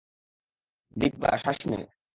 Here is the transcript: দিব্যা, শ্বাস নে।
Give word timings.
দিব্যা, 0.95 1.31
শ্বাস 1.37 1.59
নে। 1.69 1.79